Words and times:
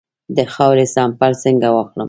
د 0.35 0.37
خاورې 0.53 0.85
سمپل 0.95 1.31
څنګه 1.43 1.67
واخلم؟ 1.71 1.99